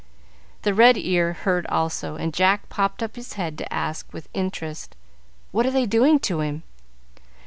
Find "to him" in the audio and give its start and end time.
6.21-6.63